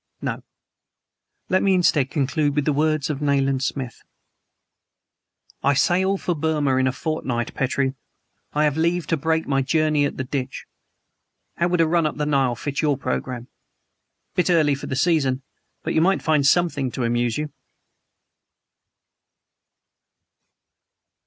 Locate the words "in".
6.77-6.87